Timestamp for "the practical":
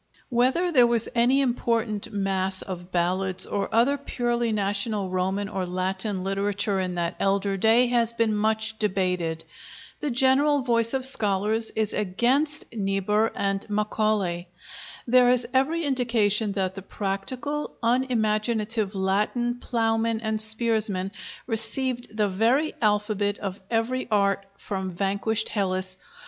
16.73-17.77